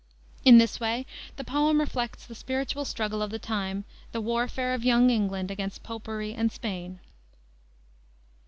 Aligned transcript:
In 0.43 0.57
this 0.57 0.79
way 0.79 1.05
the 1.35 1.43
poem 1.43 1.79
reflects 1.79 2.25
the 2.25 2.33
spiritual 2.33 2.85
struggle 2.85 3.21
of 3.21 3.29
the 3.29 3.37
time, 3.37 3.83
the 4.13 4.19
warfare 4.19 4.73
of 4.73 4.83
young 4.83 5.11
England 5.11 5.51
against 5.51 5.83
Popery 5.83 6.33
and 6.33 6.51
Spain. 6.51 6.99